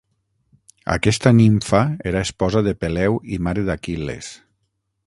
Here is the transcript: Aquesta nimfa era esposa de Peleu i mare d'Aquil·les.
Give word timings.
Aquesta 0.93 1.33
nimfa 1.41 1.83
era 2.13 2.25
esposa 2.29 2.65
de 2.69 2.75
Peleu 2.85 3.21
i 3.37 3.41
mare 3.51 3.69
d'Aquil·les. 3.71 4.35